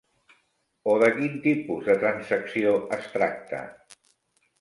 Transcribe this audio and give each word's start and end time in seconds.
O 0.93 0.95
de 1.03 1.09
quin 1.17 1.35
tipus 1.43 1.89
de 1.89 1.95
transacció 2.05 2.73
es 2.97 3.05
tracta? 3.19 3.61